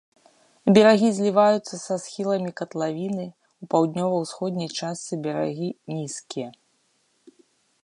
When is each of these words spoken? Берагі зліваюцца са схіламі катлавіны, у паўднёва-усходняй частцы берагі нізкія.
Берагі 0.77 1.09
зліваюцца 1.17 1.75
са 1.85 1.95
схіламі 2.03 2.51
катлавіны, 2.61 3.25
у 3.65 3.71
паўднёва-усходняй 3.75 4.69
частцы 4.79 5.13
берагі 5.27 5.69
нізкія. 5.99 6.49